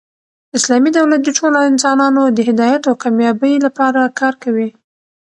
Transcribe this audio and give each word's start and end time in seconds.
اسلامي 0.57 0.89
دولت 0.97 1.21
د 1.23 1.29
ټولو 1.39 1.57
انسانانو 1.71 2.21
د 2.27 2.39
هدایت 2.49 2.81
او 2.89 2.95
کامبابۍ 3.03 3.53
له 3.65 3.69
پاره 3.77 4.01
کار 4.19 4.33
کوي. 4.43 4.69